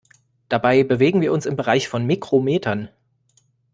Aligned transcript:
Dabei 0.49 0.81
bewegen 0.83 1.21
wir 1.21 1.31
uns 1.31 1.45
im 1.45 1.55
Bereich 1.55 1.87
von 1.87 2.07
Mikrometern. 2.07 2.89